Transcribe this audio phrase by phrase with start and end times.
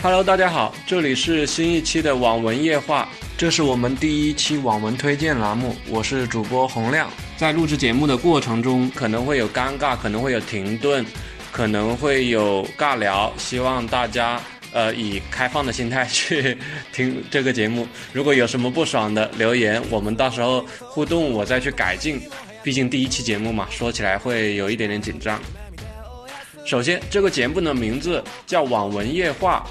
[0.00, 7.10] Hello，大家好，这里是新一期的网文夜话，这是我们第一期网文推荐栏目，我是主播洪亮。
[7.36, 11.04] 在录制节目的过程中，可能会有尴尬，可能会有停顿，
[11.50, 14.40] 可能会有尬聊，希望大家
[14.72, 16.56] 呃以开放的心态去
[16.92, 17.84] 听这个节目。
[18.12, 22.22] 如果有什么不爽的留言，我们到时候互动，我再去改进。
[22.62, 25.40] 毕竟第一期节目嘛，说起来会有一点点紧张。
[26.64, 29.66] 首先，这个节目的名字叫《网文夜话》。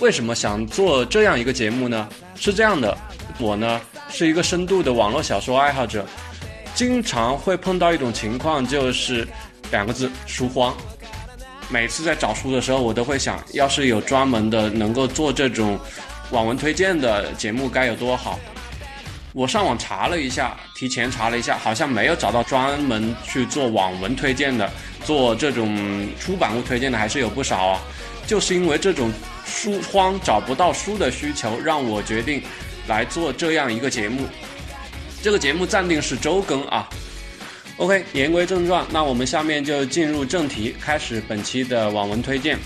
[0.00, 2.06] 为什么想做这样一个节目呢？
[2.34, 2.96] 是这样的，
[3.38, 6.04] 我呢是一个深度的网络小说爱好者，
[6.74, 9.26] 经常会碰到一种情况，就是
[9.70, 10.76] 两个字书荒。
[11.70, 15.78] 每次在找书的时候，我都会想，要是有专门的能够做这种
[16.30, 18.38] 网文推荐的节目，该有多好。
[19.32, 24.70] 我上网查了一下，提前查了一下，好像没有找到专门去做网文推荐的，
[25.04, 27.80] 做这种出版物推荐的还是有不少啊。
[28.26, 29.10] 就是因为这种。
[29.48, 32.42] 书荒找不到书的需求，让我决定
[32.88, 34.24] 来做这样一个节目。
[35.22, 36.90] 这个节目暂定是周更啊。
[37.76, 42.58] OK，言归正传，那我们下面就进入正题，开始本期的网文推荐。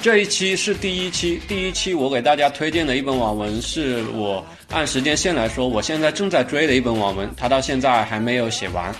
[0.00, 8.92] 这一期是第一期，第一期我给大家推荐的一本网文，是我按时间线来说，我现在正在追的一本网文，它到现在还没有写完。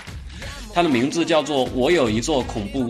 [0.73, 2.89] 它的名字叫做《我有一座恐怖屋》。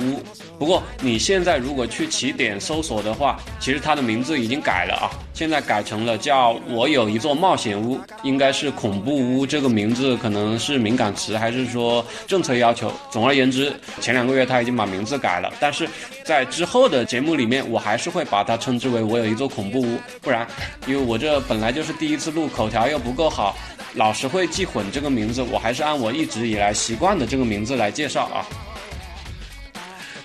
[0.60, 12.92] 不过你现在如果去起点搜索的话，其实它的名字已经改了啊，现在改成了叫我有一座冒险屋，应该是恐怖屋这个名字可能是敏感词，还是说政策要求？
[13.10, 13.72] 总而言之，
[14.02, 15.88] 前两个月他已经把名字改了，但是
[16.24, 20.46] 在之后的节目里面，我还是会把它称之为我有一座恐怖屋，不然，
[20.86, 23.56] 因为我这本来就是第一次录，口条又不够好，
[23.94, 28.44] 老是会记混这个名字，我还是按我一直以来习惯的这个名字来介绍啊。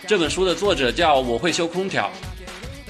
[0.07, 2.11] 这本书的作者叫我会修空调，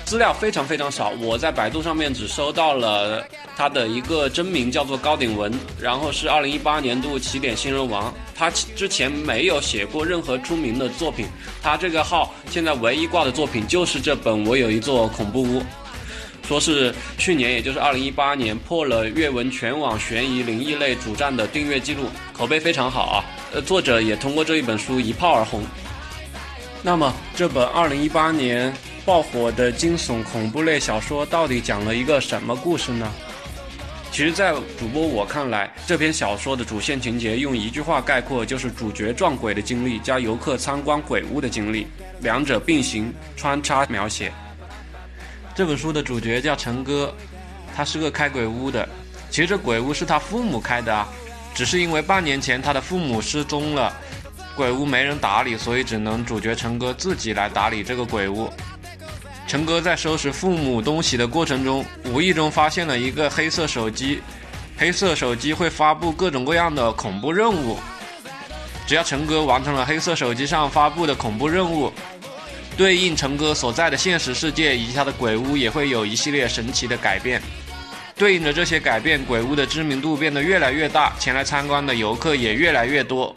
[0.03, 3.25] 资料非常非常少，我在百度上面只搜到了
[3.55, 11.25] 他的一个真名叫做高鼎文，然后是二零一八年度起点新人王，他之前没有写过任何出名的作品，
[11.63, 15.63] 他这个号现在唯一挂的作品就是这本我有一座恐怖屋，
[16.45, 23.23] 说是去年也就是二零一八年破了阅文全网悬疑灵异类主站的订阅记录，口碑非常好啊，
[23.53, 25.63] 呃作者也通过这一本书一炮而红。
[26.85, 28.71] 那么，这本二零一八年
[29.03, 33.11] 爆火的惊悚恐怖类小说到底讲了一个什么故事呢？
[34.11, 41.87] 其实，在主播我看来，这篇小说的主线情节用一句话概括，就是主角撞鬼的经历加游客参观鬼屋的经历，
[42.19, 44.31] 两者并行穿插描写。
[45.55, 47.11] 这本书的主角叫陈哥，
[47.75, 48.87] 他是个开鬼屋的。
[49.31, 51.07] 其实这鬼屋是他父母开的啊，
[51.55, 53.91] 只是因为半年前他的父母失踪了。
[54.55, 58.49] 鬼屋没人打理，所以只能主角陈哥自己来打理这个鬼屋。
[59.47, 64.21] 陈哥在收拾父母东西的过程中，无意中发现了一个黑色手机。
[64.77, 67.77] 黑色手机会发布各种各样的恐怖任务。
[68.87, 71.91] 只要陈哥完成了黑色手机上发布的恐怖任务，
[72.75, 77.41] 对应陈哥所在的现实世界以及他的鬼屋也会有一系列神奇的改变。
[78.17, 83.35] 对应着这些改变，鬼屋的知名度变得越来越大，前来参观的游客也越来越多。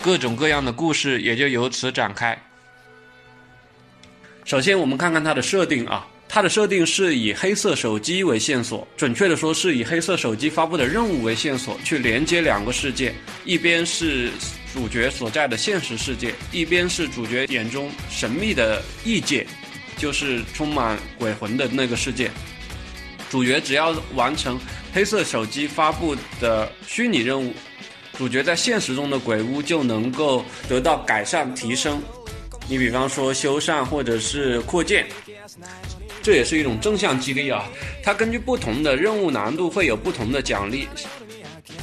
[0.00, 2.40] 各种各样的故事也就由此展开。
[4.44, 13.12] 首先，我们看看它的设定啊，它的设定是以黑色手机为线索，准确的说是以黑色手机发布的任务为线索，去连接两个世界，
[13.44, 14.30] 一边是
[14.72, 19.46] 主角所在的现实世界，一边是主角眼中神秘的异界，
[19.98, 22.30] 就是充满鬼魂的那个世界。
[23.28, 24.58] 主角只要完成
[24.94, 27.52] 黑色手机发布的虚拟任务。
[28.18, 32.02] 主角在现实中的鬼屋就能够得到改善提升，
[32.68, 35.06] 你比方说修缮或者是扩建，
[36.20, 37.70] 这也是一种正向激励啊。
[38.02, 40.88] 它根据不同的任务难度会有不同的奖励，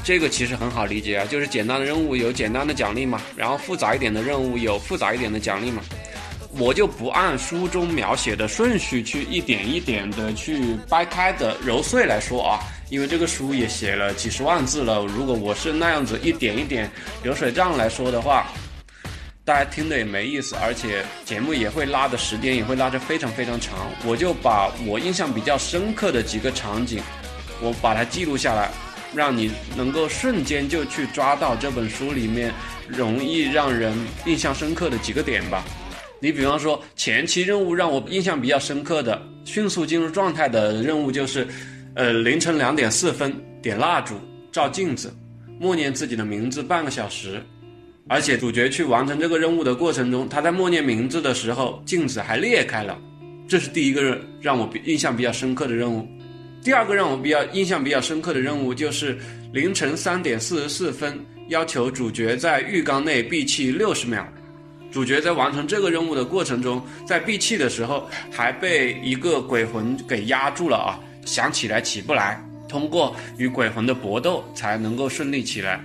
[0.04, 5.82] 这个其实很好理解啊，就是简单的任务有简单的奖励嘛，然后复杂一点的任务有复杂一点的奖励嘛。
[6.58, 12.60] 我就不按书中描写的顺序去一点一点的去掰开的揉碎来说啊。
[12.90, 16.90] 因为这个书也写了几十万字了，如果我是那样子一点一点
[17.24, 18.46] 流水账来说的话，
[19.44, 23.92] 大家听的也没意思，而且节目也会拉的时间也会拉得非常非常长。
[24.06, 27.02] 我就把我印象比较深刻的几个场景，
[27.60, 28.70] 我把它记录下来，
[29.16, 32.54] 让你能够瞬间就去抓到这本书里面
[32.88, 33.98] 容易让人
[34.28, 35.64] 印象深刻的几个点吧。
[36.22, 41.48] 你比方说前期任务让我印象比较深刻的，迅速进入状态的任务就是。
[41.96, 44.16] 呃，凌晨两点四分，点蜡烛，
[44.52, 45.14] 照镜子，
[45.58, 47.42] 默念自己的名字半个小时，
[48.10, 53.00] 而且主角去完成这个任务的过程中，他在默念名字的时候，镜子还裂开了，
[53.48, 56.06] 这是第一个让我印象比较深刻的任务。
[56.62, 59.18] 第二个让我比较印象比较深刻的任务就是
[59.54, 61.18] 凌晨三点四十四分，
[61.48, 64.28] 要求主角在浴缸内闭气六十秒。
[64.92, 75.84] 主角在完成这个任务的过程中，在闭气的时候还被一个鬼魂给压住了啊，想起来起不来，通过与鬼魂的搏斗才能够顺利起来。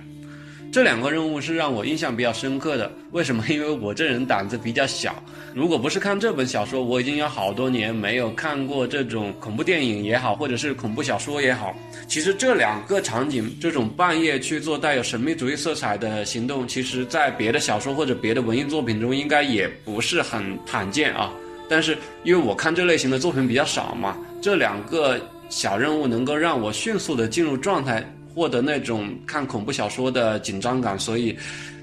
[0.71, 2.89] 这两个任务是让我印象比较深刻的。
[3.11, 3.43] 为什么？
[3.49, 5.21] 因为我这人胆子比较小。
[5.53, 11.75] 如果不是看这本小说，我已经有好多年没有看过这种恐怖电影也好，或者是恐怖小说也好。
[12.07, 21.33] 其实这两个场景，这种半夜去做带有神秘主义色彩的行动，其实在别的小说或者别的文艺作品中，应该也不是很罕见啊。
[21.69, 28.03] 但是因为我看这类型的作品比较少嘛，这两个小任务能够让我迅速的进入状态。
[28.33, 31.37] 获得那种看恐怖小说的紧张感，所以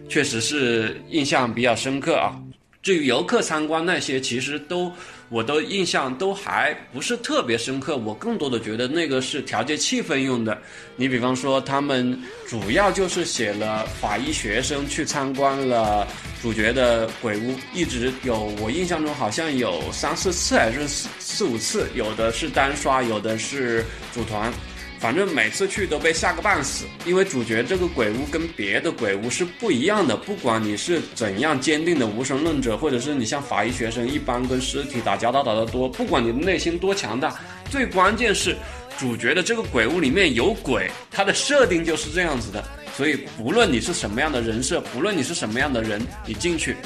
[0.08, 2.40] 确实是印象比较深刻啊。
[2.80, 4.90] 至于游客参观那些，其实都
[5.28, 7.96] 我都印象都还不是特别深刻。
[7.96, 10.56] 我更多的觉得那个是调节气氛用的。
[10.96, 16.06] 你比方说，他们主要就是写了法医学生去参观了
[16.40, 24.52] 主角的鬼屋，一直有我印象中好像有三四次还是四四五次，有的是单刷，有的是组团。
[24.98, 30.16] 反正每次去都被吓个半死，因为主角这个鬼屋跟别的鬼屋是不一样的。
[30.16, 37.32] 不管你是怎样坚定的无神论者，或者是你像法医学生一般跟尸体打交道打得多，不管你的内心多强大，
[37.70, 38.56] 最关键是
[38.98, 42.64] 主角的这个鬼屋里面有鬼，它的设定就是这样子的。
[42.96, 46.76] 所以不论你是什么样的人设，不论你是什么样的人，你进去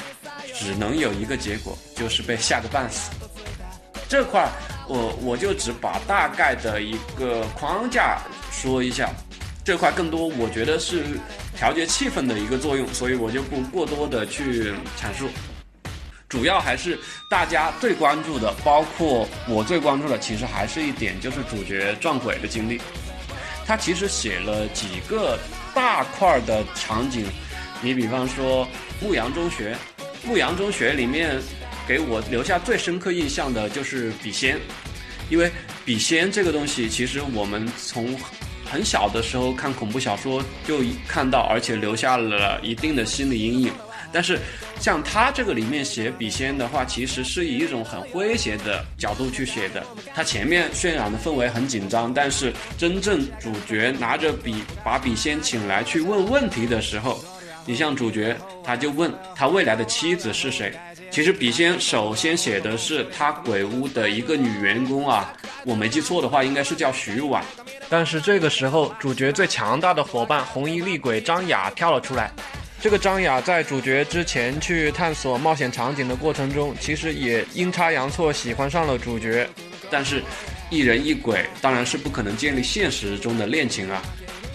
[0.53, 3.09] 只能有一个结果，就是被吓个半死。
[4.07, 4.49] 这块儿。
[4.87, 8.19] 我我就只把大概的一个框架
[8.51, 9.09] 说一下，
[9.63, 11.03] 这块更多我觉得是
[11.55, 15.29] 调节气氛的一个作用，所以我就不过多的去阐述。
[16.27, 16.99] 主要还是
[17.29, 22.81] 大家最关注的，包括我最关注的，其实还是一点就是主角撞鬼的经历。
[23.65, 25.39] 他其实写了几个
[25.73, 27.25] 大块的场景，
[27.81, 28.67] 你比方说
[28.99, 29.77] 牧羊中学，
[30.25, 31.39] 牧羊中学里面。
[31.87, 34.59] 给我留下最深刻印象的就是笔仙，
[35.29, 35.51] 因为
[35.83, 38.17] 笔仙这个东西，其实我们从
[38.65, 43.71] 很小的时候看恐怖小说就看到，而且留下了一定的心理阴影。
[44.11, 44.39] 但是
[44.79, 49.83] 像他这个里面写笔仙的话，其实是以一种很诙谐的角度去写的。
[50.13, 57.25] 他前面渲染的氛围很紧张，但是真正主角拿着笔把笔仙请来去问问题的时候，
[57.65, 60.71] 你像主角他就问他未来的妻子是谁。
[61.13, 65.31] 其实笔仙首先写的是他鬼屋的一个女员工啊，
[65.63, 67.45] 我没记错的话，应该是叫徐婉。
[67.87, 72.31] 但是这个时候，主角最强大的伙伴红衣厉鬼张雅跳了出来。
[72.81, 79.47] 这个张雅在主角之前去探索冒险场景的过程中，其实也阴差阳错喜欢上了主角。
[79.91, 80.23] 但是，
[80.71, 84.01] 一人一鬼当然是不可能建立现实中的恋情啊。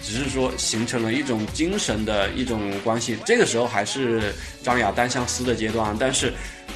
[0.01, 5.95] 只是说形成了一种精神的一种关系，这个时候还是张雅单相思的阶段。
[5.99, 6.33] 但是，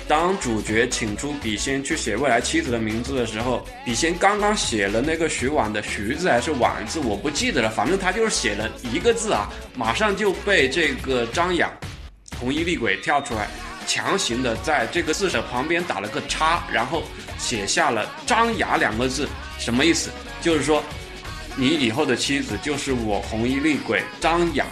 [0.07, 11.71] 当主角请出笔仙去写未来妻子的名字的时候，笔仙刚刚写了那个徐婉的徐字还是婉字，我不记得了，反正他就是写了一个字啊，马上就被这个张雅
[12.37, 13.47] 红衣厉鬼跳出来，
[13.87, 17.03] 强行的在这个字的旁边打了个叉，然后
[17.39, 20.09] 写下了张雅两个字，什么意思？
[20.41, 20.83] 就是说。
[21.55, 24.65] 你以后的妻子就是我红衣厉鬼张雅。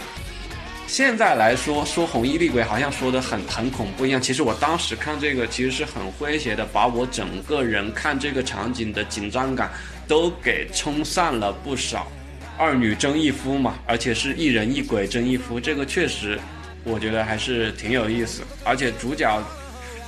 [0.88, 4.20] 现在来说说红衣厉鬼，好像说的很很恐怖一样。
[4.20, 9.70] 其实我当时看这个，其实是很诙谐的，把我整个人看这个场景的紧张感
[10.06, 12.10] 都给冲散了不少。
[12.58, 16.38] 二女争一夫嘛，而且是一人一鬼争一夫，这个确实，
[16.84, 18.42] 我觉得还是挺有意思。
[18.64, 19.42] 而且主角。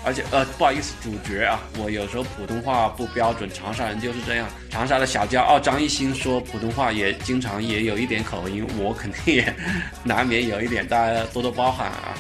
[0.05, 4.47] 而且呃，不好意思，主角啊，我有时候普通话不标准，长沙人就是这样。
[4.69, 9.57] 长沙的小骄傲张艺兴说普通话也经常也有一点口音，我肯定也
[10.03, 12.15] 难免有一点，大家多多包涵啊。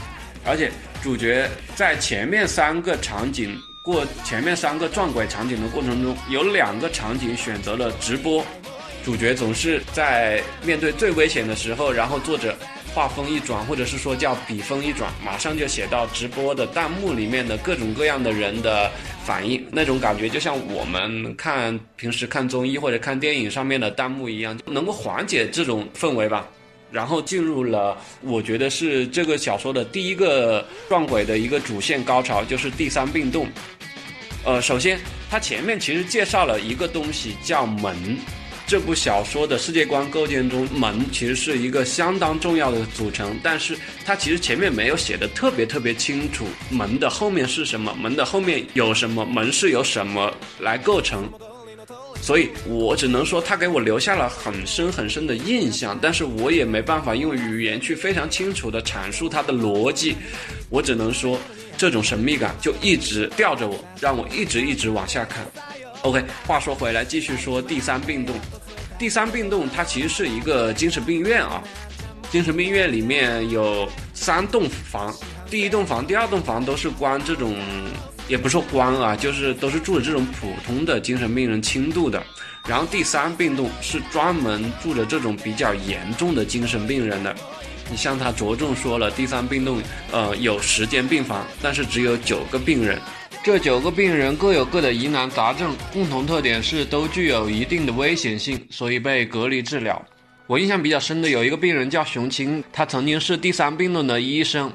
[0.47, 0.71] 而且
[1.03, 8.45] 主角在前面三个场景过前面三个撞鬼场景的过程中，有两个场景选择了直播，
[9.05, 12.57] 主角总是在面对最危险的时候，然后坐着。
[12.95, 18.89] 画风一转，或者是说叫笔锋一转，马上就写到直播的弹幕里面的各种各样的人的
[19.25, 26.49] 反应，那种感觉就像我们看平时看综艺或者看电影上面的弹幕一样，能够缓解这种氛围吧。
[26.93, 33.49] 然后进入了，我觉得是这个小说的第一个撞鬼的一个主线高潮，就是第三病洞。
[34.45, 38.17] 呃，首先它前面其实介绍了一个东西叫门。
[38.67, 51.31] 这部小说的世界观构建中，门其实是一个相当重要的组成，但是它其实前面没有写的特别特别清楚，门的后面是什么，门的后面有什么，门是由什么来构成。
[52.23, 60.17] 所以我只能说，他给我留下了很深很深的印象，但是我也没办法用语言去非常清楚的阐述它的逻辑。
[60.71, 61.39] 我只能说，
[61.77, 65.47] 这种神秘感就一直吊着我，让我一直一直往下看。
[66.05, 68.37] OK，话说回来，继续说第三病栋。
[68.99, 71.63] 第三病栋它其实是一个精神病院啊，
[72.31, 75.15] 精神病院里面有三栋房，
[75.49, 77.57] 第一栋房、第二栋房都是关这种。
[78.27, 82.23] 也不说关啊，就是都是住的这种普通的精神病人轻度的，
[82.67, 87.35] 然后第三病栋是专门住着这种比较严重的精神病人的。
[87.91, 89.79] 你像他着重说了，第三病栋
[90.11, 92.99] 呃有十间病房，但是只有九个病人，
[93.45, 100.03] 这九个病人各有各的疑难杂症，共同特点是都具有一定的危险性，所以被隔离治疗。
[100.47, 104.73] 我印象比较深的有一个病人叫熊青，他曾经是第三病论的医生。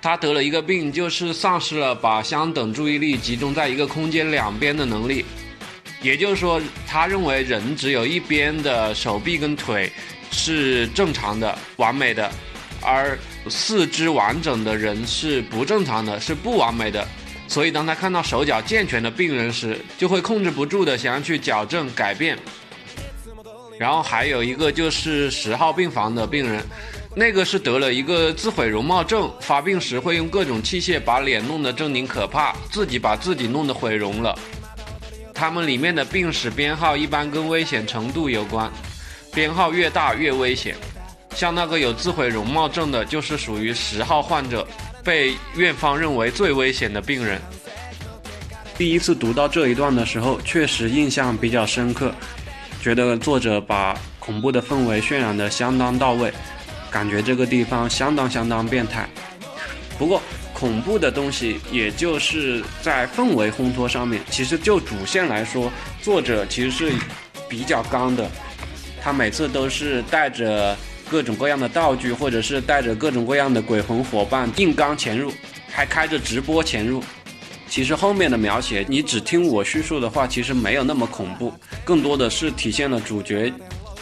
[0.00, 5.24] 他得了一个病，就是丧失了把相等注意力集中在一个空间两边的能力。
[6.00, 9.90] 也就是说，他认为人只有一边的手臂跟腿
[10.30, 12.30] 是正常的、完美的，
[12.80, 13.18] 而
[13.48, 17.04] 四肢完整的人是不正常的、是不完美的。
[17.50, 22.38] 所以，当他看到手脚健全的病人时，就会控制不住的想要去矫正、改变。
[23.76, 26.62] 然后还有一个就是十号病房的病人。
[27.12, 34.38] 那个是得了一个自毁容貌症，发病时会用各种器械把脸弄得狰狞可怕，自己把自己弄得毁容了。
[35.34, 38.70] 他们里面的病史编号一般跟危险程度有关，
[39.34, 40.76] 编号越大越危险。
[41.34, 44.64] 像那个有自毁容貌症的，就是属于十号患者，
[45.04, 47.40] 被院方认为最危险的病人。
[48.76, 52.14] 第一次读到这一段的时候，确实印象比较深刻，
[52.80, 56.32] 觉得作者把恐怖的氛围渲染得相当到位。
[56.90, 59.08] 感觉这个地方相当相当变态，
[59.96, 60.20] 不过
[60.52, 64.20] 恐怖的东西也就是在氛围烘托上面。
[64.28, 65.70] 其实就主线来说，
[66.02, 66.92] 作者其实是
[67.48, 68.28] 比较刚的，
[69.00, 70.76] 他每次都是带着
[71.10, 75.32] 各种各样的道具，或者是带着各种各样的鬼魂伙伴硬刚潜入，
[75.68, 77.02] 还开着直播潜入。
[77.68, 81.52] 其实后面的描写，你只听我叙述的话，其实没有那么恐怖，
[81.84, 83.52] 更多的是体现了主角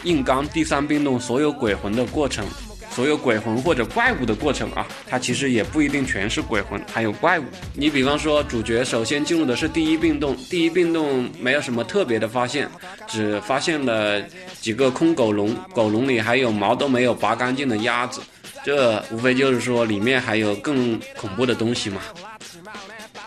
[0.04, 2.46] 硬刚第三冰洞所有鬼魂的过程。
[2.90, 7.44] 所有鬼魂或者怪物的过程啊，它其实也不一定全是鬼魂，还有怪物。
[7.74, 12.68] 你比方说，主角首先进入的是第一病洞，第一病洞没有什么特别的发现，
[13.06, 14.20] 只发现了
[14.60, 18.20] 几个空狗笼，狗笼里还有毛都没有拔干净的鸭子，
[18.64, 22.00] 这无非就是说里面还有更恐怖的东西嘛。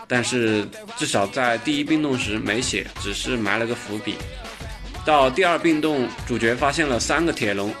[0.06, 0.66] 但是
[0.98, 4.16] 至少在第一病洞时没写，只是埋了个伏笔。
[5.04, 7.72] 到第二病洞，主角发现了三个铁笼。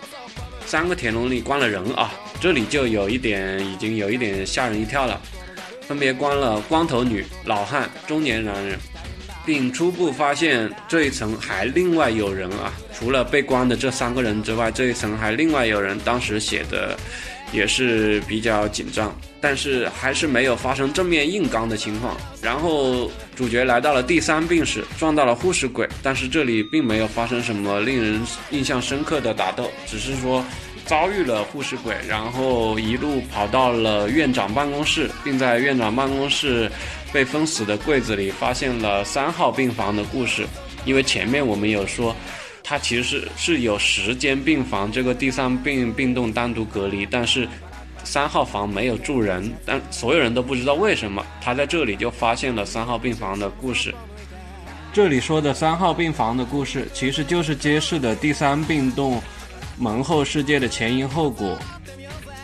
[0.72, 2.10] 三个铁笼里关了人啊，
[2.40, 5.20] 这里就有一点，已经有一点吓人一跳了。
[5.82, 8.78] 分别关了光头女、老汉、中年男人，
[9.44, 12.72] 并初步发现这一层还另外有人啊。
[12.94, 15.98] 除了被关的这三个人之外，这一层还另外有人。
[16.06, 16.98] 当时写的
[17.52, 22.16] 也是比较紧张，但是还是没有发生正面硬刚的情况。
[22.40, 30.44] 然后主角来到了第三病室，撞到了护士鬼，但是这里并没有发生什么令人印象深刻的打斗，只是说。
[30.84, 36.68] 遭遇了护士鬼，然后一路跑到了院长办公室，并在院长办公室
[37.12, 40.44] 被封死的柜子里发现了三号病房的故事。
[40.84, 42.14] 因为前面我们有说，
[42.62, 47.48] 他其实是是有十间病房，这个第三病病栋单独隔离，但是
[48.04, 53.94] 三号房没有住人，但所有人都不知道为什么他在这里就发现了三号病房的故事。
[54.92, 59.22] 这里说的三号病房的故事，其实就是揭示的第三病栋。
[59.78, 61.58] 门后世界的前因后果，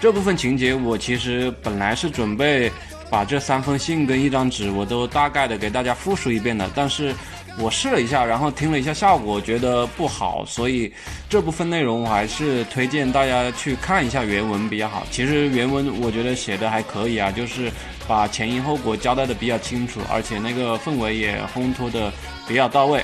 [0.00, 2.72] 这部分情节我其实本来是准备
[3.10, 7.14] 把这三封信跟一张纸我都大概的给大家复述一遍的，但是
[7.58, 10.92] 我试了一下，然后听了一下效果，觉得不好，所以
[11.28, 15.06] 这部分内容我还是推荐大家去看一下原文比较好。
[15.10, 17.70] 其实原文我觉得写的还可以啊，就是
[18.06, 22.12] 把前因后果交代的比较清楚，而且那个氛围也烘托的
[22.46, 23.02] 比较到位。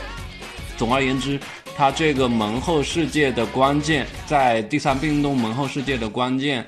[0.76, 1.38] 总而言之。
[1.76, 6.64] 它这个门后世界的关键，在第三病洞门后世界的关键，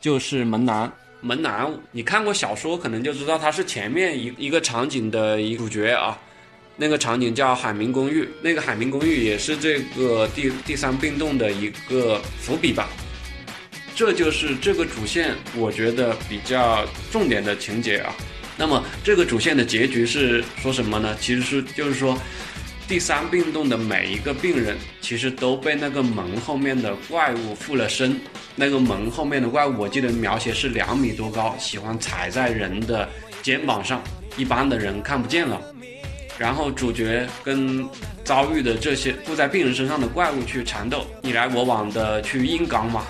[0.00, 0.92] 就是门男。
[1.20, 6.18] 门男，你看过小说，可能就知道他是前面一一个场景的一主角啊。
[6.78, 12.88] 那个场景叫海明公寓，那个海明公寓也是这个第第三病洞的一个伏笔吧。
[13.94, 18.14] 这就是这个主线，我觉得比较重点的情节啊。
[18.56, 21.14] 那么这个主线的结局是说什么呢？
[21.20, 22.16] 其实是就是说。
[22.88, 28.18] 第三病栋的每一个病人，其实都被那个门后面的怪物附了身。
[28.56, 33.06] 那个门后面的怪物，我记得描写是两米多高，喜欢踩在人的
[33.42, 34.02] 肩膀上，
[34.38, 35.60] 一般的人看不见了。
[36.38, 37.86] 然后主角跟
[38.24, 43.04] 遭遇的这些附在病人身上的怪物去缠斗，你来我往的去硬刚嘛。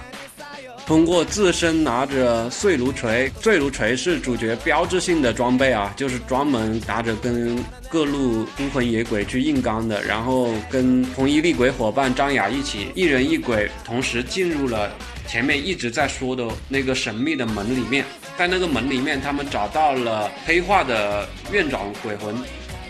[0.86, 10.02] 通过自身拿着碎炉锤，碎炉锤是主角标志性的装备啊，就是专门拿着跟各路孤魂野鬼去硬刚的。
[10.02, 14.90] 然后跟红衣厉鬼伙伴张雅一起，一人一鬼同时进入了
[15.26, 18.02] 前面一直在说的那个神秘的门里面。
[18.38, 22.34] 在那个门里面，他们找到了黑化的院长鬼魂，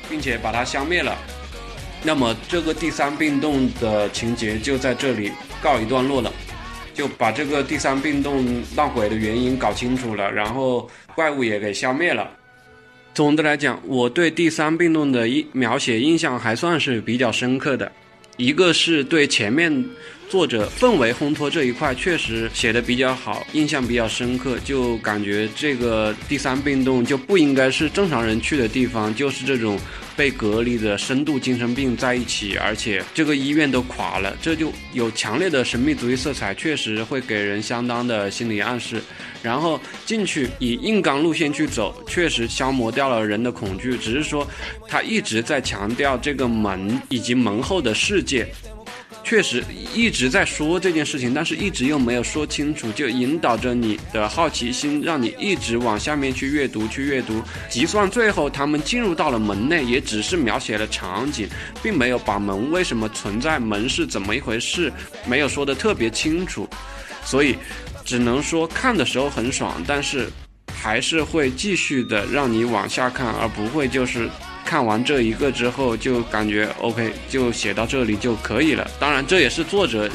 [0.08, 1.16] 并且把它消灭了。
[2.02, 6.32] 那么这个第三病洞的情节就在这里告一段落了。
[6.94, 12.28] 就把这个第三病洞闹鬼的原因搞清楚了，然后怪物也给消灭了。
[13.14, 17.92] 总的来讲，我对第三病洞的印描写印象还算是比较深刻的。
[18.36, 19.72] 一个是对前面
[20.28, 29.78] 作者氛围烘托这一块确实写的比较好，印象比较深刻，就感觉这个第三病洞就不应该是正常人去的地方，就是这种。
[30.18, 39.00] 被隔离的深度精神病在一起，而且这个医院都垮了，这就有强烈的神秘主义色彩，确实会给人相当的心理暗示。
[39.44, 43.97] 然后进去以硬刚路线去走，确实消磨掉了人的恐惧。
[43.97, 44.44] 只是说
[44.88, 48.52] 他一直在强调这个门以及门后的世界。
[49.28, 49.62] 确实
[49.94, 57.42] 一直在说这件事情，但是一直又没有说清楚，就引导着你的好奇心，让你一直往下面去阅读，去阅读。
[57.70, 61.47] 就算最后他们进入到了门内，也只是描写了场景，
[61.82, 64.90] 并没有把门为什么存在，门是怎么一回事，
[65.26, 66.66] 没有说的特别清楚。
[67.23, 67.54] 所以，
[68.06, 70.26] 只能说看的时候很爽，但是
[70.73, 74.26] 还是会继续的让你往下看，而不会就是。
[74.68, 78.87] 看完这一个之后，就感觉 OK，就写到这里就可以了。
[79.00, 80.06] 当然，这也是作者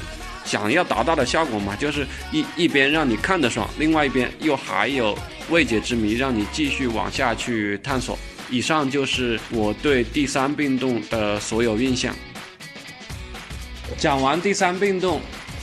[0.45, 5.17] 想要达到的效果嘛，就是一一边让你看得爽，另外一边又还有
[5.49, 8.15] 未解之谜，让你继续往下去探索。
[8.47, 12.15] 以上就是我对第三病动的所有印象。
[13.97, 15.19] 讲完第三病动，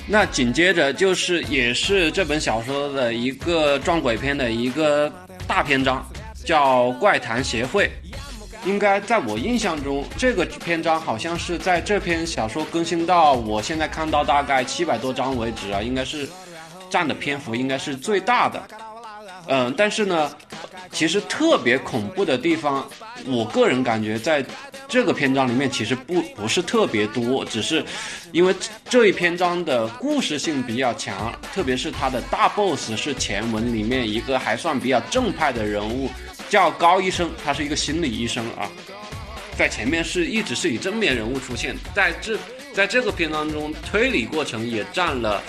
[0.09, 5.09] 那紧接着就是也是这本小说的一个撞鬼片的一个
[5.47, 6.05] 大篇章，
[6.45, 7.85] 叫《怪谈协会》。
[8.65, 16.29] 应该在我印象中，这个篇章好像是在这篇小说更新到我现在看到大概七百多章为止啊，应该是
[16.91, 18.63] 占的篇幅应该是最大的。
[19.47, 20.31] 嗯，但是呢，
[20.93, 22.87] 其实特别恐怖的地方，
[23.25, 24.45] 我个人感觉在
[24.87, 27.83] 这个篇章里面其实不不是特别多，只是
[28.31, 28.55] 因为
[28.89, 36.11] 这一篇章的故事性比较强，特别是它的大 boss 是前文里面一个还算比较正派的人物。
[36.51, 38.69] 叫高医生，他是一个心理医生啊，
[39.57, 42.37] 在前面是一直是以正面人物出现，在这
[42.75, 45.41] 在这个片当中，推理过程也占了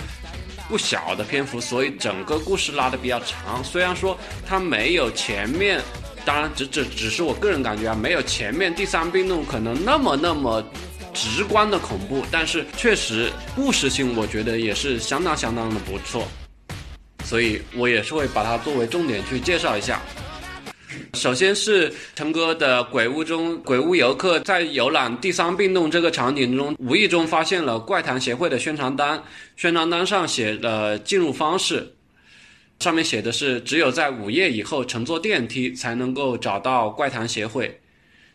[0.68, 3.62] 不小的篇幅，所以整个故事拉的比较长。
[3.64, 5.80] 虽然说它没有前面，
[6.24, 10.64] 当然只只只是我个人感觉啊，没有前面第三病洞可能那么那么
[11.12, 16.28] 直观的恐怖，但是确实故事性我觉得也是相当相当的不错，
[17.24, 20.00] 所以我也是会把它作为重点去介绍一下。
[21.14, 29.22] 首先是陈哥的鬼屋中，鬼屋游客在游览第三病洞这个场景中，无意中发现了怪谈协会的宣传单。
[29.56, 31.94] 宣传单上写了进入方式，
[32.80, 37.80] 上面写的是只有在午夜以后乘坐电梯才能够找到怪谈协会。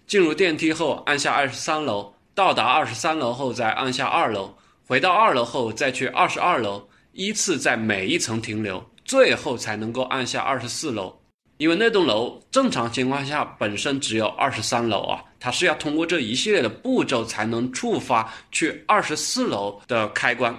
[0.06, 11.17] 进入电梯后按下二十三楼，到达二十三楼后再按下二楼，回到二楼后再去二十二楼，依次在每一层停留，最后才能够按下二十四楼。
[11.58, 20.56] 因为那栋楼正常情况下本身只有二十三楼啊，它是要通过这一系列的步骤才能触发去二十四楼的开关。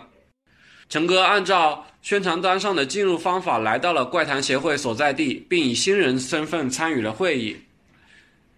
[0.89, 7.57] 陈哥按照宣传单上的进入方法来到了怪谈协会所在地，并以新人身份参与了会议。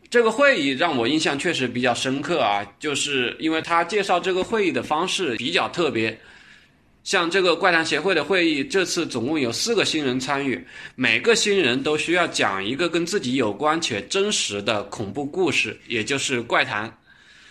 [0.09, 6.19] 这个会议让我印象确实比较深刻啊，就是因为他介绍这个会议的方式比较特别。
[7.03, 10.63] 像这个怪谈协会的会议，这次总共有四个新人参与，
[10.95, 16.93] 每个新人都需要讲一个跟自己有关且真实的恐怖故事，也就是怪谈。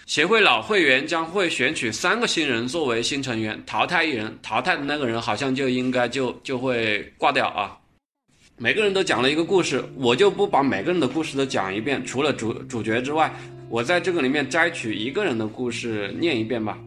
[0.05, 7.77] 协会老会员将会选取三个新人作为新成员，淘汰一人，淘汰的那个人好像就应该就就会挂掉啊。
[8.57, 13.31] 每个人都讲了一个故事，我就不把每个人的故事都讲一遍，除了主主角之外，
[13.69, 16.77] 我在这个里面摘取一个人的故事念一遍吧。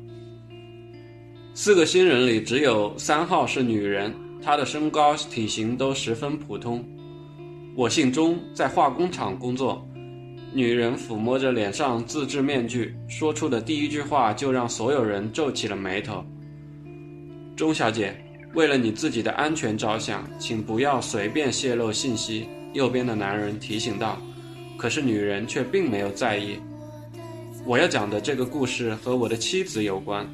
[1.54, 6.82] 四个新人里，只有三号是女人，她的身高、体型都十分普通。
[7.76, 9.86] 我姓钟，在化工厂工作。
[10.54, 16.24] 女人抚摸着脸上自制面具，说出的第一句话就让所有人皱起了眉头。
[17.54, 18.16] 钟小姐，
[18.54, 22.48] 为了你自己的安全着想，请不要随便泄露信息。
[22.72, 24.18] 右边的男人提醒道。
[24.78, 26.56] 可是女人却并没有在意。
[27.66, 30.26] 我要讲的这个故事和我的妻子有关。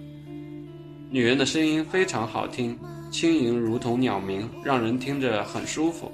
[1.11, 2.79] 女人的声音非常好听，
[3.11, 6.13] 轻盈如同鸟鸣，让人听着很舒服。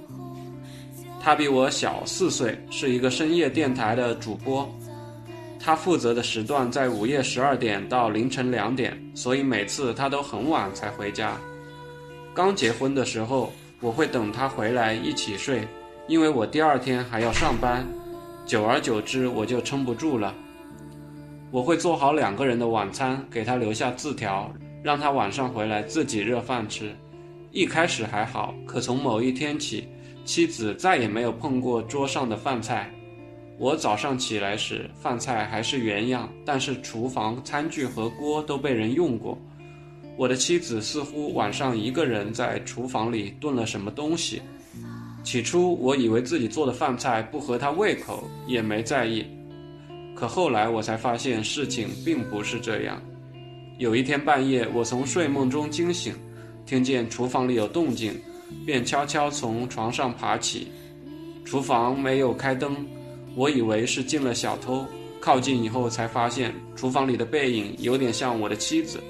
[1.21, 4.73] 她比我小四岁，是一个深夜电台的主播。
[5.59, 11.37] 她负责的时段在午夜十二点到凌晨两点，所以每次她都很晚才回家。
[12.33, 15.67] 刚结婚的时候，我会等她回来一起睡，
[16.07, 17.85] 因为我第二天还要上班。
[18.47, 20.33] 久而久之，我就撑不住了。
[21.51, 24.53] 我会做好两个人的晚餐，给她留下字条，
[24.85, 26.95] 让他晚上回来自己热饭吃。
[27.51, 29.89] 一开始还好，可从某一天起，
[30.27, 32.93] 妻子再也没有碰过桌上的饭菜。
[33.57, 39.39] 我早上起来时，饭菜还是原样，但是厨房餐具和锅都被人用过。
[40.19, 44.43] 我的妻子似乎晚上一个人在厨房里炖了什么东西。
[45.23, 49.25] 起初我以为自己做的饭菜不合他胃口，也没在意。
[50.15, 53.01] 可后来我才发现事情并不是这样。
[53.77, 56.15] 有一天半夜，我从睡梦中惊醒，
[56.65, 58.15] 听见厨房里有动静，
[58.65, 60.69] 便悄悄从床上爬起。
[61.45, 62.87] 厨房没有开灯，
[63.35, 64.87] 我以为是进了小偷。
[65.21, 69.03] 靠近以后才发现，厨房里的背影有点像我的妻子。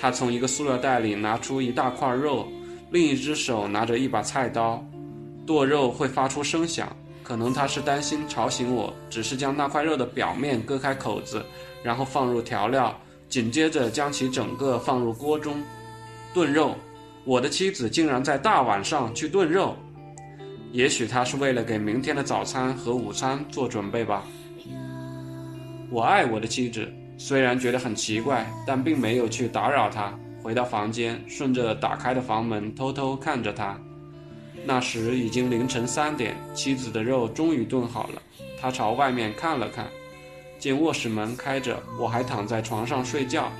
[0.00, 2.48] 她从一个塑料袋里拿出一大块肉，
[2.90, 4.82] 另一只手拿着一把菜刀。
[5.44, 6.88] 剁肉会发出声响，
[7.22, 11.44] 可能他是担心吵醒我，只是将那块肉的表面割开口子，
[11.82, 12.98] 然后放入调料，
[13.34, 15.60] 紧接着将其整个放入锅中
[16.32, 16.76] 炖肉。
[17.24, 19.74] 我的妻子竟然在大晚上去炖肉，
[20.70, 24.22] 也许她是为了给明天的早餐和午餐做准备吧。
[25.90, 30.16] 我爱我的妻子，虽然觉得很奇怪，但并没有去打扰她。
[30.40, 33.76] 回到房间，顺着打开的房门偷偷看着她。
[34.64, 38.22] 那时已经凌晨三点，妻子的肉终于炖好了。
[38.60, 39.88] 他朝外面看了看，
[40.58, 43.50] 见卧室门开着，我还躺在床上睡觉。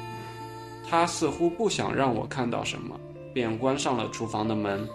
[0.89, 2.99] 他似乎不想让我看到什么，
[3.33, 4.87] 便关上了厨房的门。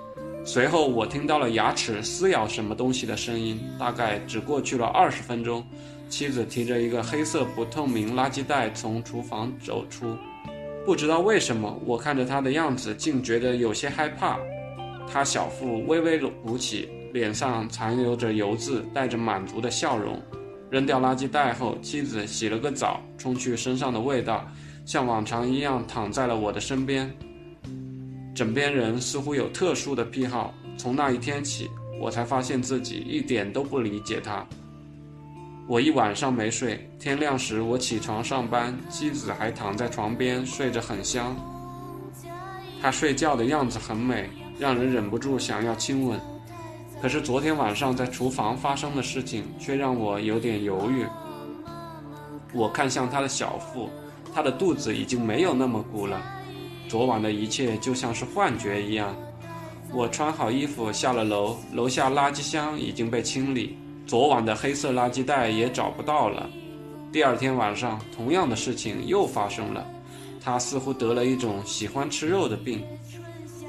[0.45, 3.59] 随后我听到了牙齿撕咬什么东西的声音。
[3.77, 5.63] 大概只过去了二十分钟，
[6.09, 10.15] 妻子提着一个黑色不透明垃圾袋从厨房走出。
[10.85, 14.39] 不知道为什么，我看着他的样子，竟觉得有些害怕。
[15.11, 20.19] 他小腹微微鼓起，脸上残留着油渍，带着满足的笑容。
[20.69, 24.45] 扔掉垃圾袋后，妻子洗了个澡，冲去身上的味道，
[24.85, 27.11] 像往常一样躺在了我的身边。
[28.35, 30.53] 枕边人似乎有特殊的癖好。
[30.77, 34.45] 从那一天起，我才发现自己一点都不理解他。
[35.67, 41.35] 我一晚上没睡，天亮时我起床上班，妻子还躺在床边睡着，很香。
[42.81, 44.29] 她睡觉的样子很美。
[44.59, 46.19] 让人忍不住想要亲吻，
[47.01, 51.05] 可是昨天晚上在厨房发生的事情却让我有点犹豫。
[52.53, 53.89] 我看向他的小腹，
[54.33, 56.21] 他的肚子已经没有那么鼓了。
[56.87, 59.15] 昨晚的一切就像是幻觉一样。
[59.93, 66.49] 我穿好衣服下了楼，楼下垃圾箱已经被清理，昨晚的黑色垃圾袋也找不到了。
[67.11, 69.85] 第二天晚上，同样的事情又发生了。
[70.41, 72.83] 他似乎得了一种喜欢吃肉的病。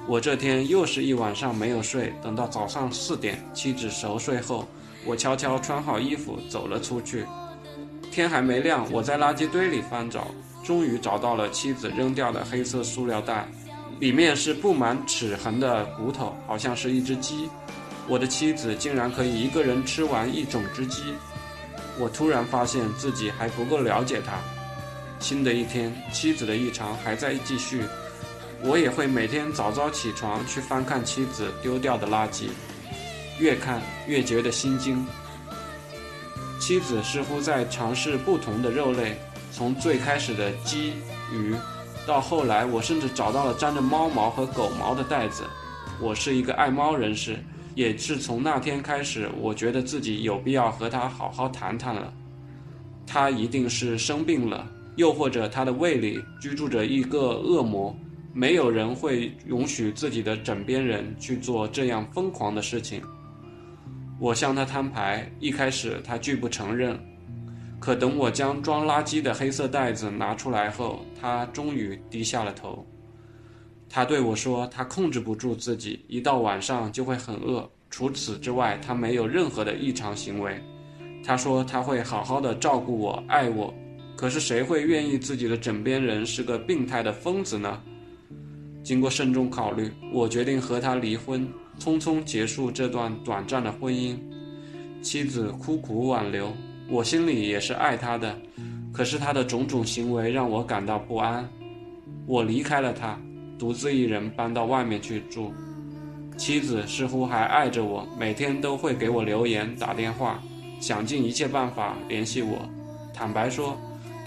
[0.08, 4.66] 我这天又是一晚上没有睡，等到早上四点，妻子熟睡后，
[5.04, 7.24] 我悄悄穿好衣服走了出去。
[8.10, 10.26] 天还没亮，我在垃圾堆里翻找，
[10.64, 13.48] 终于找到了妻子扔掉的黑色塑料袋，
[14.00, 17.48] 里面是布满齿痕的骨头，好像是一只鸡。
[18.08, 21.14] 我的妻子竟然可以一个人吃完一整只鸡，
[22.00, 24.40] 我突然发现自己还不够了解她。
[25.20, 27.84] 新的一天，妻子的异常还在继续。
[28.62, 32.48] 我也会每天早早起床去翻看妻子丢掉的垃圾，
[33.38, 35.04] 越看越觉得心惊。
[36.60, 39.18] 妻子似乎在尝试不同的肉类，
[39.50, 40.92] 从最开始的鸡、
[41.32, 41.54] 鱼，
[42.06, 45.42] 到后来我甚至找到了沾着猫毛和狗毛的袋子。
[45.98, 47.38] 我是一个爱猫人士，
[47.74, 52.12] 也是从那天开始，我觉得自己有必要和他好好谈谈了。
[53.06, 57.96] 他一定是生病了，又或者他的胃里居住着一个恶魔。
[58.32, 63.02] 没有人会允许自己的枕边人去做这样疯狂的事情。
[64.18, 66.98] 我向他摊牌，一开始他拒不承认，
[67.80, 72.86] 可等我将装垃圾的黑色袋子拿出来后，他终于低下了头。
[73.88, 77.68] 他对我说：“他控制不住自己，一到晚上就会很饿。
[77.90, 80.62] 除此之外，他没有任何的异常行为。
[81.24, 83.74] 他说他会好好的照顾我，爱我。
[84.16, 87.82] 可是谁会愿意自己的枕边人是个病态的疯子呢？
[88.82, 91.46] 经过慎重考虑，我决定和他离婚，
[91.78, 94.16] 匆匆结束这段短暂的婚姻。
[95.02, 96.52] 妻子苦苦挽留，
[96.88, 98.36] 我心里也是爱他的，
[98.92, 101.48] 可是他的种种行为让我感到不安。
[102.26, 103.18] 我离开了他，
[103.58, 105.52] 独自一人搬到外面去住。
[106.36, 110.42] 妻子似乎还爱着我，每天都会给我留言、打电话，
[110.80, 112.68] 想尽一切办法联系我。
[113.12, 113.78] 坦白说。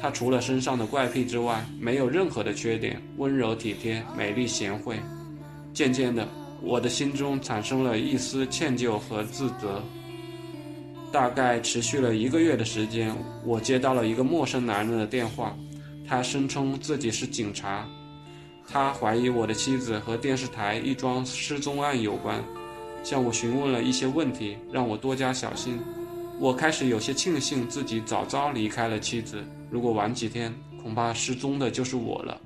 [0.04, 5.00] 她除了身上的怪癖之外，没有任何的缺点，温柔体贴，美丽贤惠。
[5.74, 6.28] 渐渐的，
[6.62, 9.82] 我的心中产生了一丝歉疚和自责。
[11.10, 15.56] 大概持续了一个月的时间，我接到了一个陌生男人的电话，
[16.06, 17.88] 他声称自己是警察，
[18.68, 22.44] 他怀疑我的妻子和电视台一桩失踪案有关，
[23.06, 25.80] 向我询问了一些问题，让我多加小心。
[26.42, 29.42] 我开始有些庆幸自己早早离开了妻子。
[29.74, 32.40] 如果晚几天，恐怕失踪的就是我了。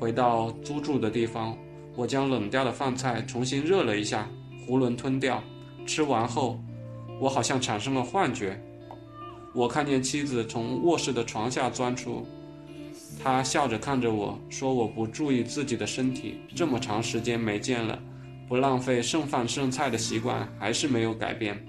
[0.00, 1.56] 回到租住的地方，
[1.94, 4.28] 我将冷掉的饭菜重新热了一下，
[4.66, 5.40] 囫囵吞掉。
[5.86, 6.60] 吃完后，
[7.20, 8.60] 我好像产生了幻觉。
[9.54, 12.26] 我看见妻子从卧室的床下钻出，
[13.22, 17.96] 她笑着看着我说：“我不注意自己的身体，这么长时间没见了，
[18.48, 21.64] 不浪费剩饭剩菜的习惯还是没有改变。”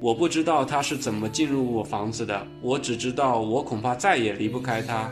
[0.00, 5.10] 我不知道他是怎么进入我房子的，我只知道我恐怕再也离不开他，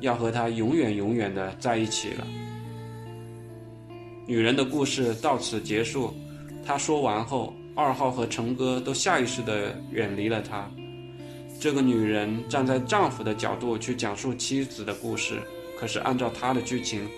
[0.00, 2.26] 要和他永远永远的在一起了。
[4.26, 6.12] 女人的故事到此结束。
[6.62, 10.70] 她说完后，二号和成哥都下意识的远离了她。
[11.58, 15.40] 这个女人站在丈夫的角度去讲述妻子的故事，
[15.80, 17.08] 可是按照她的剧情，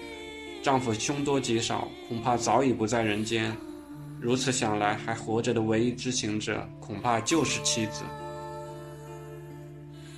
[0.62, 3.52] 丈夫凶多吉少，恐怕早已不在人间。
[4.20, 8.02] 如此想来，还活着的唯一知情者恐怕就是妻子。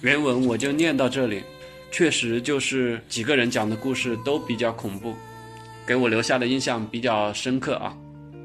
[0.00, 1.44] 原文我就念到这里，
[1.92, 5.14] 确实就是几个人讲的故事都比较恐怖，
[5.86, 7.96] 给我留下的印象比较深刻啊。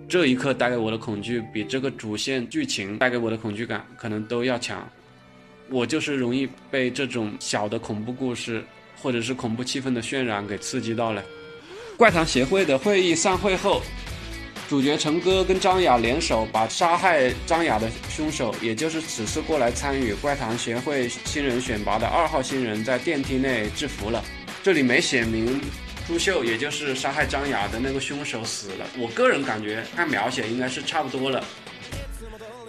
[0.08, 4.88] 这一刻带给我的恐惧，比这个主线剧情带给我的恐惧感可能都要强。
[5.70, 8.64] 我就是容易被这种小的恐怖故事，
[9.02, 11.24] 或者是恐怖气氛的渲染给刺激到了。
[11.98, 13.82] 怪谈协会的会议散会后。
[14.68, 24.22] 主角陈哥跟张雅联手，把杀害张雅的凶手，也就是此次过来参与怪谈协会新人选拔的二号新人，在电梯内制服了。
[24.62, 25.62] 这里没写明
[26.06, 28.86] 朱秀，也就是杀害张雅的那个凶手死了。
[28.98, 31.42] 我个人感觉，看描写应该是差不多了。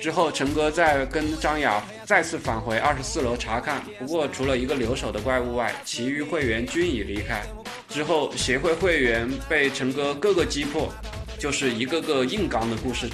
[0.00, 7.42] 之后，陈哥再跟张雅再次返回二十四楼查看，不过除了一个留守的怪物外，其余会员均已离开。
[7.88, 10.94] 之后，协会会员被陈哥各个击破。
[11.38, 13.08] 就是一个个硬刚的故事，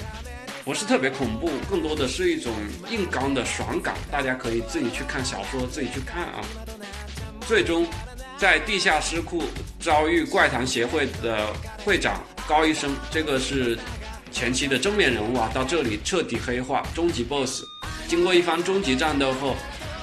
[0.63, 2.51] 不是特别恐怖，更多的是一种
[2.89, 3.95] 硬刚的爽感。
[4.11, 6.41] 大家可以自己去看小说，自己去看啊。
[7.47, 7.87] 最终，
[8.37, 9.43] 在地下尸库
[9.79, 13.77] 遭遇怪谈协会的会长高医生，这个是
[14.31, 17.63] 前期的正面人物啊，到这里彻底黑化，终极 BOSS。
[18.07, 19.55] 经过一番终极战斗后，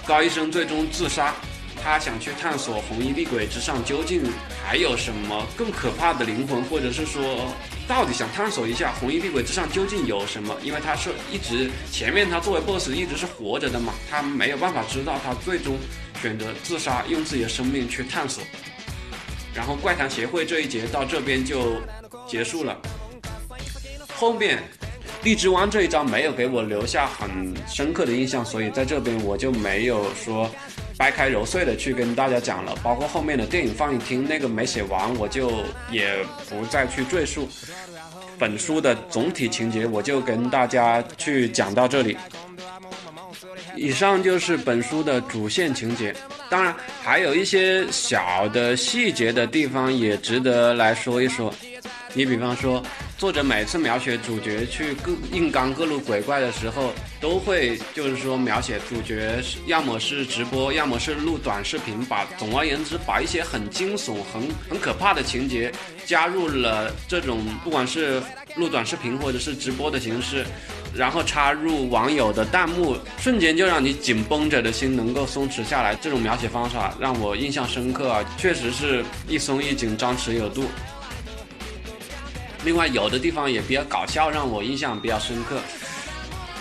[0.06, 1.34] 高医生最终自杀。
[1.82, 4.22] 他想去探索红衣厉鬼之上究竟
[4.64, 7.52] 还有什么更可怕的灵魂，或者是说，
[7.88, 10.56] 到底想探索一下红衣厉鬼之上究竟有什么？
[10.62, 15.76] 因为他是一直前面他作为 BOSS 一直是活着的嘛，他没有办法知道他最终
[16.20, 18.44] 选择自杀，用自己的生命去探索。
[19.52, 21.80] 然后怪谈协会这一节到这边就
[22.28, 22.80] 结束了。
[24.14, 24.62] 后面
[25.24, 30.48] 荔枝湾这一章没有给我留下很深刻的印象，所以在这边我就没有说。
[30.96, 35.50] 掰开揉碎的去跟大家讲了，包括后面的电影放映厅那个没写完，我就
[35.90, 36.16] 也
[36.48, 37.48] 不再去赘述。
[38.38, 42.16] 本书的总体情节，我就跟大家去讲到这里。
[43.76, 46.14] 以上就是本书的主线情节，
[46.50, 51.52] 当然还有一些小的细节的地方也值得来说一说。
[52.12, 52.82] 你比方说。
[53.18, 65.70] 作者每次描写主角去各硬刚各路鬼怪的时候，都会就是说描写主角要么是直播，要么是录短视频，把总而言之把一些很惊悚、很很可怕的情节
[66.04, 68.20] 加入了这种不管是
[68.56, 70.44] 录短视频或者是直播的形式，
[70.92, 75.94] 然后插入网友的弹幕，瞬间就让你紧绷着的心能够松弛下来。
[75.94, 80.64] 这种描写方法让我印象深刻啊，确实是一松一紧，张弛有度。
[82.64, 85.60] 另外，有的地方也比较搞笑，让我印象比较深刻。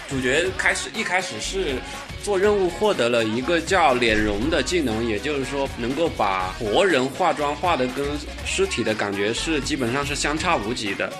[0.09, 1.75] 主角开始一开始是
[2.21, 8.05] 做任务获得了一个叫脸容的技能，也就是说能够把活人化妆化的跟
[8.45, 11.11] 尸体的感觉是基本上是相差无几的。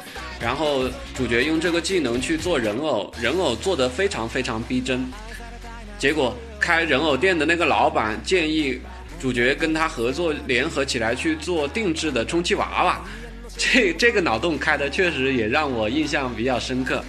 [0.42, 5.06] 然后主角用这个技能去做人偶，人偶做得非常非常逼真。
[6.00, 8.78] 结果开人偶店的那个老板建议
[9.22, 13.00] 主角跟他合作，联合起来去做定制的充气娃娃。
[13.62, 17.04] 这这个脑洞开的确实也让我印象比较深刻。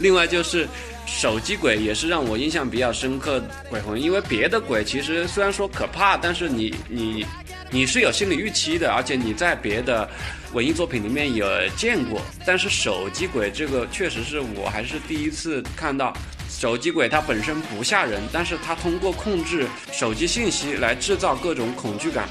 [0.00, 0.68] 另外就是
[1.06, 7.24] 手机鬼也是让我印象比较深刻鬼魂，因为别的鬼其实虽然说可怕，但是你你
[7.70, 10.06] 你是有心理预期的，而且你在别的
[10.52, 12.20] 文艺作品里面也见过。
[12.44, 16.12] 但是手机鬼这个确实是我还是第一次看到。
[16.50, 22.26] 手机鬼它本身不吓人，但是它通过控制手机信息来制造各种恐惧感，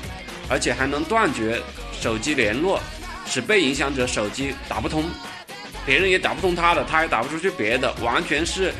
[0.49, 1.61] 而且还能断绝
[2.01, 2.81] 手机联络。
[3.27, 5.03] 使被影响者手机打不通，
[5.85, 8.73] 别人也打不通他的，他也打不出去别的，完全是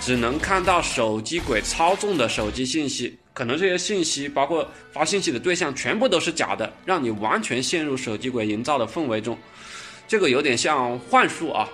[0.00, 3.18] 只能看到手机鬼操纵的手机信息。
[3.32, 9.36] 可能这些信息包括发信息的对象全部都是假的，让你完全陷入手机鬼营造的氛围中。
[10.08, 11.68] 这个有点像幻术啊，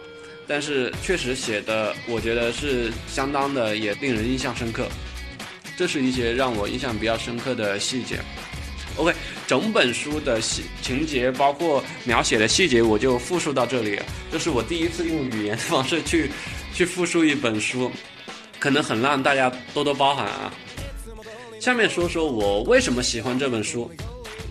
[0.48, 4.88] 但是确实写的，我觉得是相当的，也令人印象深刻。
[5.76, 8.18] 这是一些让我印象比较深刻的细节。
[8.96, 9.14] OK，
[9.46, 13.98] 整本书的细情节包括描写的细节，我就复述到这里。
[14.30, 16.30] 这是我第一次用语言的方式去
[16.74, 17.90] 去复述一本书，
[18.58, 20.52] 可能很烂，大家多多包涵啊。
[21.58, 23.90] 下面说说我为什么喜欢这本书，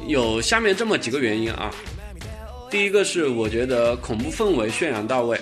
[0.07, 1.71] 有下面这么几个原因啊。
[2.69, 5.39] 第一个是我觉得恐怖氛围渲染到位，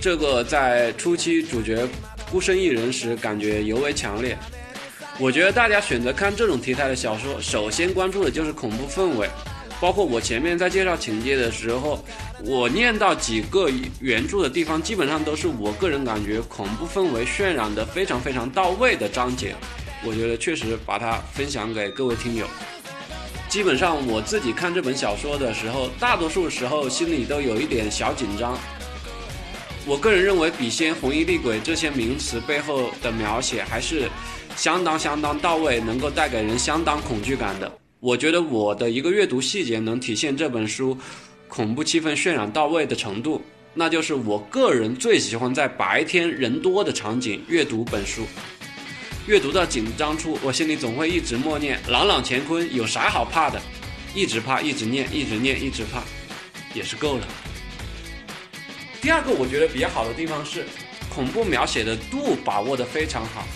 [0.00, 1.88] 这个在初期主角
[2.30, 4.36] 孤身一人时感觉尤为强烈。
[5.18, 9.28] 我觉得大家选择看这种题材的小说，首先关注的就是恐怖氛围。
[9.78, 12.02] 包括我前面在介绍情节的时候，
[12.44, 13.68] 我念到几个
[14.00, 19.54] 原著的地方，基本上都是我个人感觉恐怖氛围渲染的非常非常到位的章节。
[20.04, 22.46] 我觉得确实把它分享给各位听友。
[23.48, 28.56] 基本上我自己看这本小说的时候，大多数时候心里都有一点小紧张。
[29.84, 34.08] 我个人认为，笔仙、红衣厉鬼这些名词背后的描写还是。
[34.56, 37.70] 相当相当到位，能够带给人相当恐惧感的。
[38.00, 40.96] 我觉得我的一个阅读细节能体现这本书
[41.48, 43.42] 恐怖气氛渲染到位的程度，
[43.74, 48.26] 那就是我个人最喜欢在白天人多的场景阅读本书。
[49.26, 53.60] 阅读到紧张处，我心里总会一直默念“朗朗乾坤”，有啥好怕的？
[54.14, 56.02] 一直怕，一直念，一直念，一直怕，
[56.74, 57.28] 也是够了。
[59.00, 60.64] 第二个我觉得比较好的地方是，
[61.08, 63.46] 恐怖描写的度把握的非常好。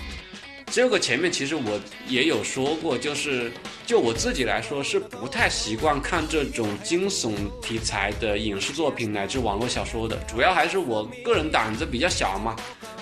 [0.76, 3.50] 这个前面其实我也有说过，就是
[3.86, 12.54] 就我自己来说是不太习惯看这种惊悚题材的影视作品乃至网络小说的，主要还是我个人胆子比较小嘛，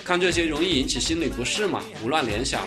[0.05, 2.65] 看这些容易引起心理不适嘛，胡乱联想。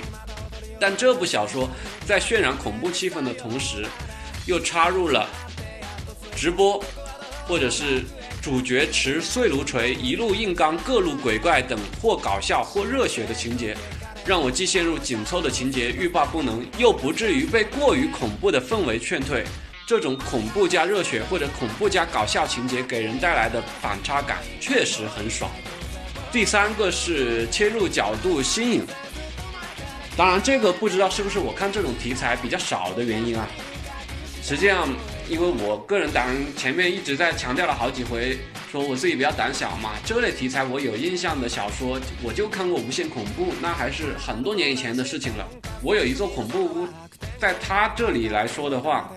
[0.79, 1.67] 但这部小说
[2.07, 3.87] 在渲染恐怖气氛的同时，
[4.45, 5.27] 又插入了
[6.37, 6.85] 直播，
[7.47, 8.03] 或者是
[8.43, 13.75] 主角持碎炉锤一路硬刚各路鬼怪等或搞笑或热血的情节。
[14.29, 19.43] 让我既陷入紧凑的情节欲罢不能，又不至于被过于恐怖的氛围劝退。
[19.87, 25.51] 这种恐怖加热血或者恐怖加搞笑情节给人带来的反差感确实很爽。
[26.31, 28.87] 第三个是切入角度新颖，
[30.15, 33.49] 当然这个不知道是不是我看这种题材比较少的原因啊。
[34.43, 34.87] 实际上，
[35.29, 38.39] 因为我个人胆前面一直在强调了好几回。
[38.71, 45.49] 说我自己比较胆小嘛，这类题材我有印象的小说，我就看过《无限恐怖》，那还是很多年以前的事情了。
[45.83, 46.87] 我有一座恐怖屋，
[47.39, 49.11] 在他这里来说的话，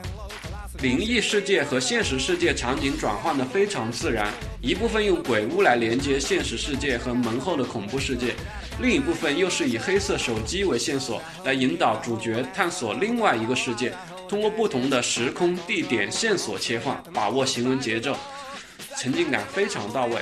[0.82, 8.34] 灵异世界和现实世界场景转换的非常自然，一部分用鬼屋来连接现实世界和门后的恐怖世界，
[8.80, 13.94] 另一部分又是以黑色手机为线索来引导主角探索另外一个世界，
[14.32, 18.16] 通过不同的时空地点线索切换，把握行文节奏。
[18.98, 20.22] 沉浸感非常到位，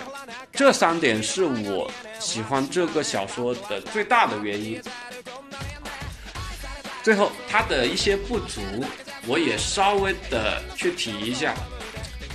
[0.52, 4.82] 这三点是我喜欢这个小说的最大的原因。
[7.04, 8.62] 最后，它的一些不足，
[9.28, 11.54] 我也稍微的去提一下。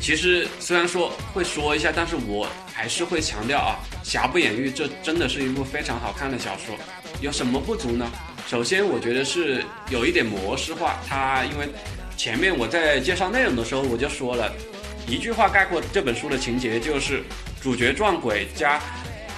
[0.01, 6.77] 其实虽然说会说一下，但是我还是会强调啊，瑕不掩瑜，这真的是一部非常好看的小说。
[7.21, 8.09] 有什么不足呢？
[8.55, 11.01] 首先，我觉得是有一点模式化。
[11.09, 11.69] 它因为
[12.17, 14.49] 前面我在介绍内容的时候我就说了。
[15.09, 17.25] 一句话概括这本书的情节，就是
[17.61, 18.81] 主角撞鬼加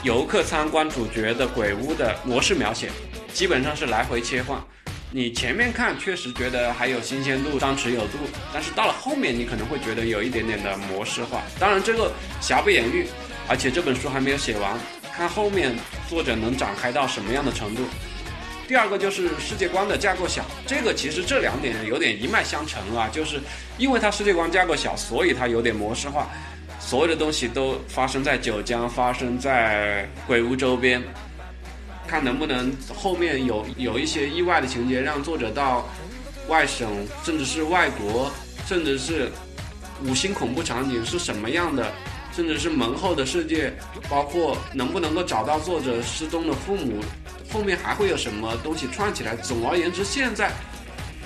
[0.03, 2.91] 游客参观主角的鬼屋的模式描写，
[3.33, 4.63] 基本上是来回切换。
[5.11, 8.19] 你前面看确实觉得还有新鲜度，张弛有度，
[8.53, 11.41] 但是到了后面你可能会觉得有一点点的模式化。
[11.59, 12.13] 当然这个
[12.43, 13.07] 瑕不掩瑜，
[13.49, 14.79] 而且这本书还没有写完，
[15.11, 15.75] 看后面
[16.07, 17.81] 作者能展开到什么样的程度。
[18.69, 23.41] 第二个就是世界观的架构小，这个其实这两点有点一脉相承啊，就是
[23.79, 26.29] 因为它世界观架构小，所以它有点模式化，
[26.81, 31.03] 所有的东西都发生在九江，发生在鬼屋周边。
[32.09, 35.89] 看能不能后面有有一些意外的情节，让作者到
[36.47, 36.89] 外省，
[37.25, 38.31] 甚至是外国，
[38.65, 39.31] 甚至是
[40.05, 41.93] 五星恐怖场景是什么样的，
[42.37, 43.73] 甚至是门后的世界，
[44.11, 47.03] 包括能不能够找到作者失踪的父母，
[47.51, 49.35] 后面还会有什么东西串起来。
[49.37, 50.53] 总而言之，现在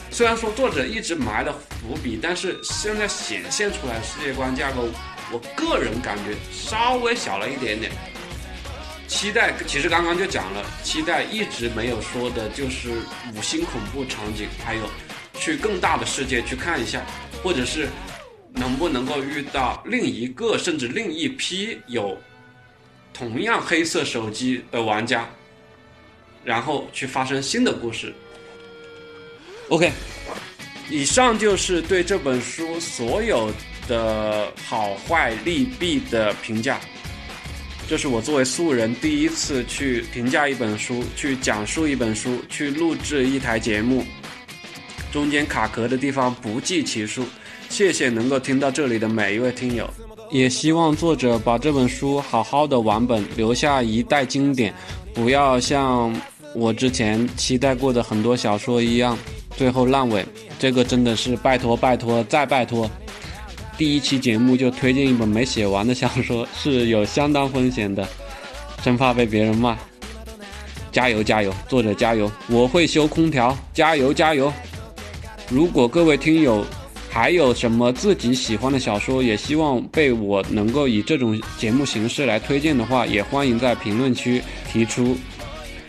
[0.09, 4.89] 虽然说作者一直埋了伏笔，但是现在显现出来世界观架构，
[5.33, 7.91] 我个人感觉稍微小了一点点。
[9.09, 12.91] 期待其实刚刚就讲了，期待一直没有说的就是
[13.35, 14.83] 五星恐怖场景，还有
[15.35, 17.03] 去更大的世界去看一下，
[17.43, 17.89] 或者是
[18.61, 22.17] 能不能够遇到另一个甚至另一批有
[23.13, 25.27] 同样黑色手机的玩家，
[26.45, 28.13] 然后去发生新的故事。
[29.71, 29.91] OK，
[30.91, 33.51] 以上就是对这本书所有
[33.89, 36.79] 的好坏利弊的评价。
[37.89, 44.05] 这是我作为素人第一次去评价一本书，去讲述一本书，去录制一台节目，
[45.11, 47.25] 中间卡壳的地方不计其数。
[47.71, 49.89] 谢谢能够听到这里的每一位听友，
[50.31, 54.75] 也希望作者把这本书好好的完本，留下一代经典，
[55.15, 56.15] 不要像
[56.53, 59.17] 我之前期待过的很多小说一样，
[59.57, 60.27] 最后烂尾。
[60.59, 62.91] 这个真的是拜托拜托再拜托。
[63.79, 68.07] 第一期节目就推荐一本没写完的小说，是有相当风险的，
[68.83, 69.79] 生怕被别人骂。
[70.91, 72.31] 加油加油，作者加油！
[72.49, 74.53] 我会修空调，加油加油！
[75.49, 76.65] 如果各位听友
[77.11, 84.41] 还有什么自己喜欢的小说，也希望被我能够以这种节目形式来推荐的话，也欢迎在评论区
[84.73, 85.17] 提出。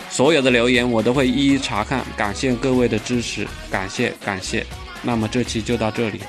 [0.10, 4.66] 所有的留言我都会一一查看，感谢各位的支持，感谢感谢。
[5.04, 6.20] 那么这期就到这里。